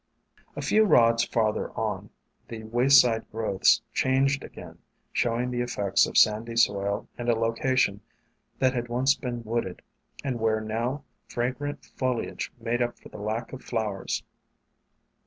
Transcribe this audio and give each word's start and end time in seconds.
A 0.55 0.63
few 0.63 0.81
rods 0.83 1.25
farther 1.25 1.69
on, 1.73 2.09
the 2.47 2.63
wayside 2.63 3.29
growths 3.29 3.83
changed 3.93 4.43
again, 4.43 4.79
showing 5.13 5.51
the 5.51 5.61
effects 5.61 6.07
of 6.07 6.17
sandy 6.17 6.55
soil 6.55 7.07
and 7.19 7.29
a 7.29 7.35
location 7.35 8.01
that 8.57 8.73
had 8.73 8.87
once 8.87 9.13
been 9.13 9.43
wooded, 9.43 9.83
and 10.23 10.39
where 10.39 10.59
now 10.59 11.03
fragrant 11.27 11.85
foliage 11.85 12.51
made 12.59 12.81
up 12.81 12.97
for 12.97 13.09
the 13.09 13.21
lack 13.21 13.53
of 13.53 13.61
flowers. 13.63 14.23